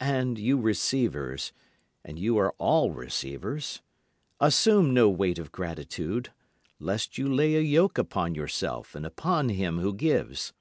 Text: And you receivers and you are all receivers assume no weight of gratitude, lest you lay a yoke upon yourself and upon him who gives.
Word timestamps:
And 0.00 0.38
you 0.38 0.58
receivers 0.58 1.52
and 2.02 2.18
you 2.18 2.38
are 2.38 2.52
all 2.56 2.90
receivers 2.90 3.82
assume 4.40 4.94
no 4.94 5.10
weight 5.10 5.38
of 5.38 5.52
gratitude, 5.52 6.32
lest 6.78 7.18
you 7.18 7.28
lay 7.30 7.54
a 7.54 7.60
yoke 7.60 7.98
upon 7.98 8.34
yourself 8.34 8.94
and 8.94 9.04
upon 9.04 9.50
him 9.50 9.78
who 9.78 9.92
gives. 9.92 10.54